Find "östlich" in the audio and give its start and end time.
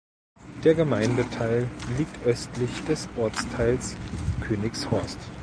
2.25-2.71